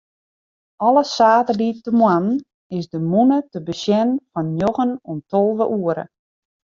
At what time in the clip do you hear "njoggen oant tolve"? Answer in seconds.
4.55-5.65